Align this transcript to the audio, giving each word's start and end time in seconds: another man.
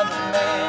another 0.00 0.30
man. 0.30 0.67